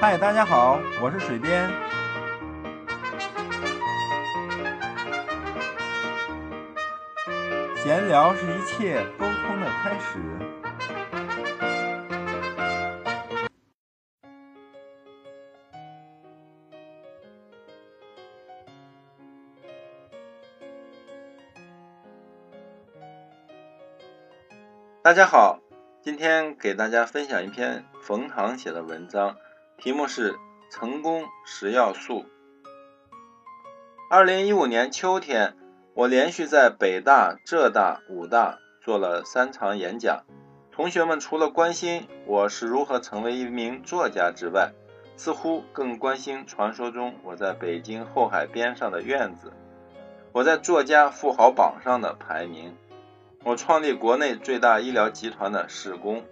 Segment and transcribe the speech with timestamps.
[0.00, 1.70] 嗨，大家好，我是水边。
[7.76, 10.18] 闲聊是一切沟通的开始。
[25.02, 25.60] 大家好，
[26.02, 29.36] 今天给大家分享一篇冯唐写的文章，
[29.76, 30.32] 题目是
[30.70, 32.20] 《成功十要素》。
[34.10, 35.56] 二零一五年秋天，
[35.94, 40.24] 我连续在北大、浙大、武大做了三场演讲，
[40.72, 44.72] 同学们除了关心我是如何成为一名作家之外，
[45.16, 49.52] 似乎更关心传说中我在北京后海边上的院子，
[50.32, 52.74] 我在作家富豪榜上的排名。
[53.42, 56.24] 我创立国内最大医疗集团的史工，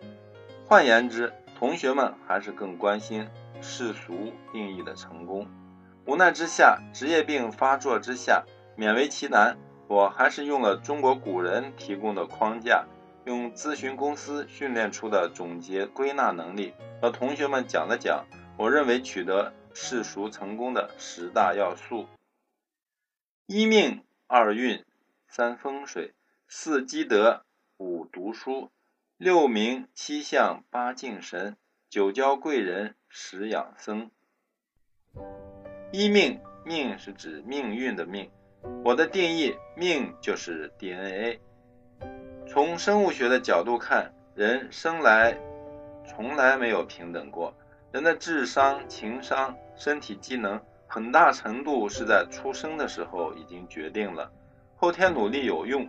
[0.67, 1.33] 换言之，
[1.63, 3.29] 同学们还是更关心
[3.61, 5.47] 世俗定义的成功。
[6.07, 8.45] 无奈之下，职业病发作之下，
[8.77, 12.85] 勉为其难，我还是用了中国古人提供的框架，
[13.27, 18.27] 用咨询公司训练出的总结归纳能力，和同学们讲了讲
[18.59, 22.09] 我认为取得世俗成功的十大要素：
[23.47, 24.85] 一命，二运，
[25.29, 26.13] 三风水。
[26.49, 27.45] 四积德，
[27.77, 28.73] 五读书，
[29.23, 31.57] 六名七相，八敬神，
[31.89, 34.11] 九交贵人，十养生。
[35.93, 38.29] 一命，命是指命运的命。
[38.85, 41.39] 我的定义，命就是 DNA。
[42.49, 45.39] 从生物学的角度看，人生来
[46.05, 47.55] 从来没有平等过。
[47.93, 54.33] 人的智商、情商、身体机能，很大程度是在出生的时候已经决定了，
[54.75, 55.89] 后天努力有用。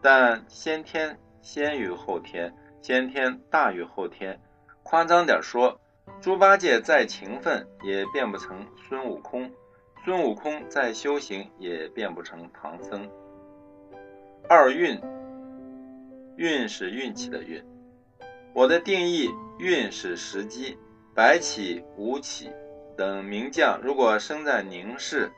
[0.00, 4.40] 但先天先于后天，先天大于后天。
[4.82, 5.80] 夸张点说，
[6.20, 9.50] 猪八戒再勤奋也变不成孙悟空，
[10.04, 13.10] 孙悟空再修行也变不成唐僧。
[14.48, 15.00] 二运，
[16.36, 17.62] 运是运气的运。
[18.54, 20.78] 我的定义，运是时机。
[21.14, 22.50] 白起、吴起
[22.96, 25.30] 等名将，如果生在宁市，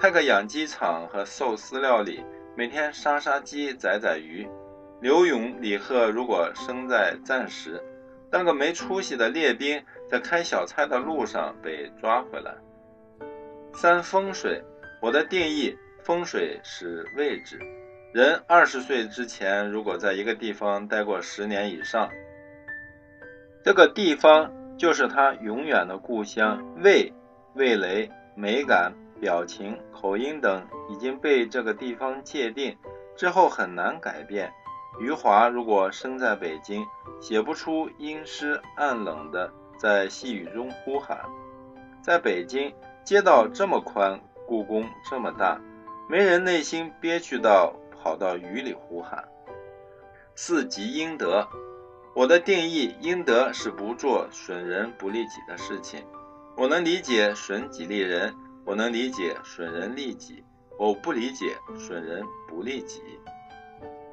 [0.00, 2.24] 开个养鸡场和寿司料理。
[2.56, 4.48] 每天杀杀鸡宰宰鱼，
[5.00, 7.82] 刘勇、李贺如果生在战时，
[8.30, 12.54] 当个没出息的列兵，在开小差的路上被抓回来。
[13.72, 14.62] 三风水，
[15.00, 17.58] 我的定义，风水是位置。
[18.12, 22.10] 人二十岁之前，如果在一个地方待过十年以上，
[23.64, 26.62] 这个地方就是他永远的故乡。
[26.82, 27.12] 味、
[27.54, 28.92] 味蕾、美感。
[29.20, 32.78] 表情、口音等已经被这个地方界定，
[33.16, 34.48] 之后很难改变。
[34.98, 36.84] 余华如果生在北京，
[37.20, 41.20] 写不出阴湿暗冷的在细雨中呼喊。
[42.02, 45.60] 在北京，街道这么宽，故宫这么大，
[46.08, 49.28] 没人内心憋屈到跑到雨里呼喊。
[50.34, 51.46] 四积阴德，
[52.14, 56.04] 我的定义，阴德是不做损人不利己的事情。
[56.56, 58.34] 我能理解损己利人。
[58.64, 60.44] 我能理解损人利己，
[60.78, 63.17] 我不理解损人不利己。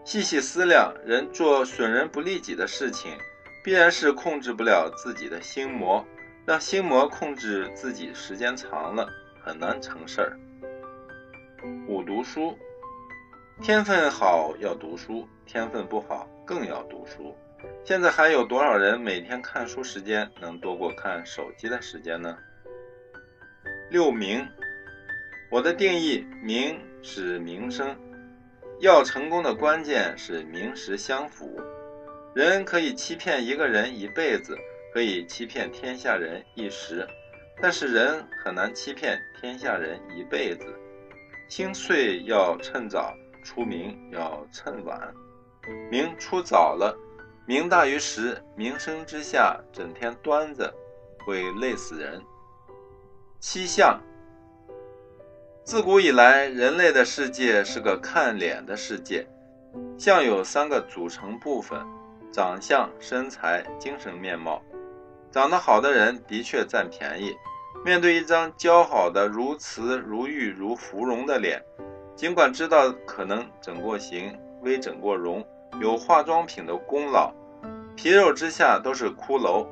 [0.05, 3.17] 细细思量，人做损人不利己的事情，
[3.63, 6.05] 必然是控制不了自己的心魔，
[6.45, 9.09] 让心魔控制自己时间长了，
[9.43, 10.37] 很难成事儿。
[11.87, 12.55] 五读书，
[13.63, 17.35] 天分好要读书，天分不好更要读书。
[17.83, 22.37] 现在还有多少人每天看书时间能多过看手机的时间呢？
[23.89, 24.47] 六名，
[25.49, 27.97] 我的定义，名是名声。
[28.79, 31.59] 要成功的关键是名实相符。
[32.33, 34.57] 人可以欺骗一个人一辈子，
[34.93, 37.07] 可以欺骗天下人一时，
[37.61, 40.65] 但是人很难欺骗天下人一辈子。
[41.47, 45.13] 心碎要趁早，出名要趁晚。
[45.89, 46.95] 名出早了，
[47.47, 50.73] 名大于实，名声之下整天端着，
[51.25, 52.21] 会累死人。
[53.39, 53.99] 七相。
[55.65, 59.25] 自古以来，人类的世界是个看脸的世界。
[59.97, 61.83] 相有三个组成部分：
[62.31, 64.61] 长相、身材、精神面貌。
[65.31, 67.35] 长得好的人的确占便宜。
[67.83, 71.59] 面对一张姣好的如瓷如玉如芙蓉的脸，
[72.15, 75.43] 尽管知道可能整过形、微整过容，
[75.81, 77.33] 有化妆品的功劳，
[77.95, 79.65] 皮肉之下都是骷髅，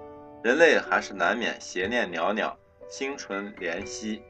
[0.44, 2.58] 人类还是难免邪念袅袅。
[2.90, 4.22] 心存怜惜，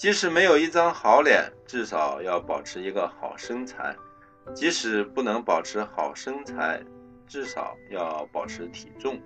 [0.00, 3.94] 即使没有一张好脸，至少要保持一个好身材；
[4.54, 6.82] 即使不能保持好身材，
[7.26, 9.20] 至少要保持体重。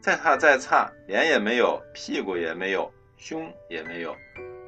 [0.00, 4.16] 再差再差，脸也没有，屁股也没有，胸也没有，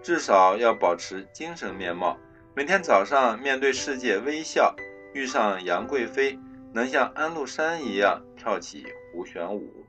[0.00, 2.16] 至少要保持精神面貌。
[2.54, 4.72] 每天早上面对世界微笑，
[5.12, 6.38] 遇上杨贵妃，
[6.72, 9.84] 能像安禄山一样跳起胡旋舞。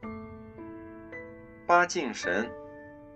[1.68, 2.50] 八敬神，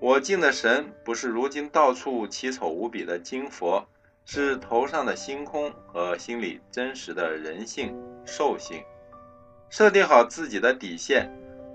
[0.01, 3.87] 我敬的神不是如今到处奇丑无比的金佛，
[4.25, 7.95] 是头上的星空和心里真实的人性
[8.25, 8.83] 兽性。
[9.69, 11.29] 设定好自己的底线。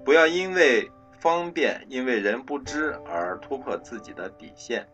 [0.05, 0.91] 不要因为
[1.21, 4.89] 方便，因为人不知而突破自己的底线。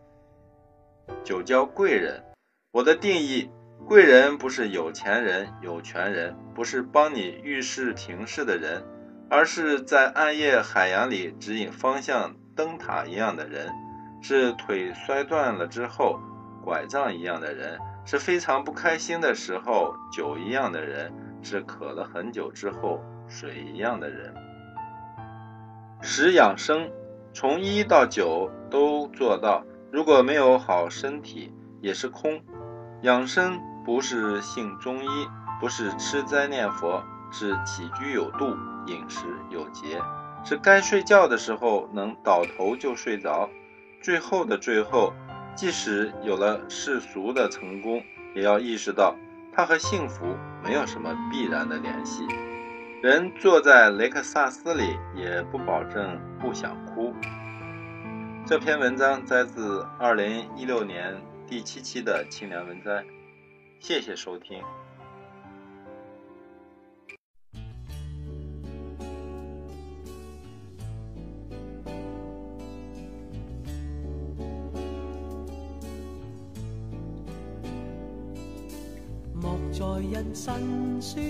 [1.23, 2.23] 九交贵人，
[2.71, 3.49] 我的定义，
[3.87, 8.83] 贵人不是有钱人、有权人，不是帮你遇事停事的人，
[9.27, 13.69] 而是在暗夜海洋里指引方向灯塔一样的人，
[14.21, 16.19] 是腿摔断了之后
[16.63, 24.33] 拐杖一样的人，是非常不开心的时候酒一样的人，是渴了很久之后水一样的人。
[26.01, 26.89] 十养生，
[27.33, 29.63] 从一到九都做到。
[29.91, 32.41] 如果没有好身体，也是空。
[33.03, 35.27] 养生不是信中医，
[35.59, 38.55] 不是吃斋念佛，是起居有度，
[38.87, 40.01] 饮食有节，
[40.43, 43.49] 是该睡觉的时候能倒头就睡着。
[44.01, 45.13] 最后的最后，
[45.55, 48.03] 即使有了世俗的成功，
[48.35, 49.15] 也要意识到
[49.53, 52.27] 它和幸福没有什么必然的联系。
[53.01, 57.13] 人坐在雷克萨斯里，也不保证不想哭。
[58.45, 63.05] 这篇文章摘自二零一六年第七期的清凉文摘，
[63.79, 64.61] 谢谢收听。
[80.33, 81.23] 辛酸。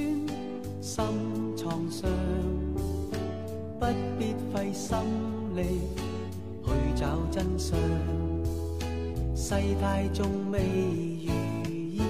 [0.83, 1.05] 心
[1.55, 2.11] 创伤，
[3.79, 3.85] 不
[4.19, 4.97] 必费心
[5.55, 5.79] 力
[6.65, 7.79] 去找真相。
[9.33, 10.59] 世态仲未
[11.25, 11.31] 如
[11.63, 12.01] 意，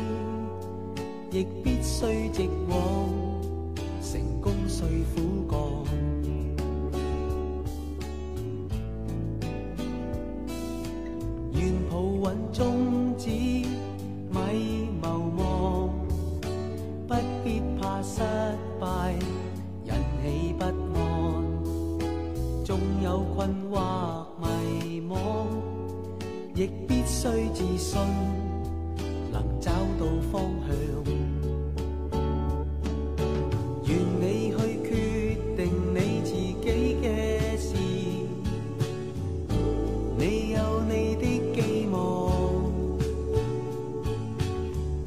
[1.31, 3.09] 亦必须直往。
[4.01, 5.59] 成功需苦干，
[26.55, 27.99] 亦必须自信，
[29.31, 30.69] 能找到方向。
[33.85, 34.57] 愿你去
[34.87, 34.91] 决
[35.57, 35.61] 定
[35.93, 37.05] 你自己嘅
[37.57, 37.73] 事，
[40.15, 40.21] 你
[40.51, 41.97] 有你的寄望。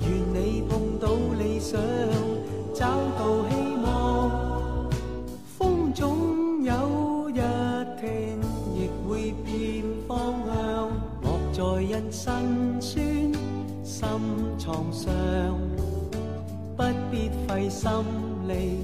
[0.00, 1.06] 愿你碰到
[1.38, 1.80] 理想，
[2.74, 3.55] 找到希
[14.66, 15.12] 创伤，
[16.76, 17.88] 不必费心
[18.48, 18.82] 力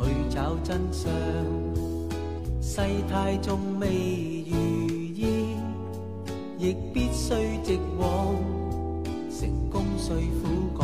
[0.00, 1.12] 去找真相。
[2.62, 2.80] 世
[3.10, 4.56] 态仲未如
[5.14, 5.54] 意，
[6.58, 8.34] 亦必须直往。
[9.28, 10.74] 成功需苦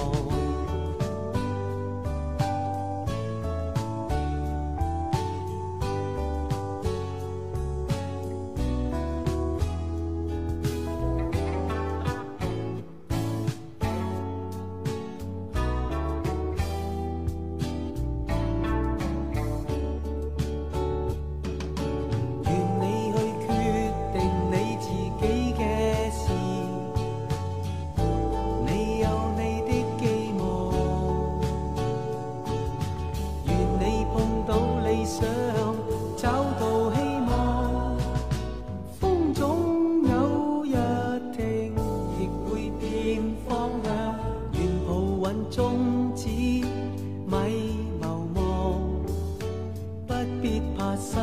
[51.00, 51.16] 失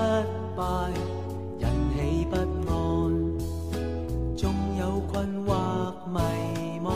[0.55, 0.63] 败
[1.60, 2.36] 引起不
[2.72, 2.74] 安，
[4.38, 6.20] 纵有困惑迷
[6.82, 6.89] 茫，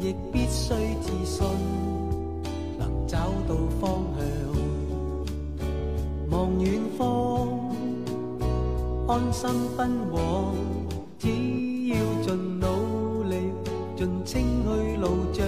[0.00, 0.72] 亦必须
[1.02, 1.46] 自信，
[2.78, 4.24] 能找到方向。
[6.30, 7.46] 望远方，
[9.06, 10.54] 安心奔往，
[11.18, 11.28] 只
[11.88, 13.52] 要尽努力，
[13.94, 15.46] 尽清去路障。